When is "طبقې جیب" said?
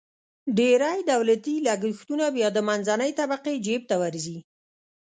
3.19-3.81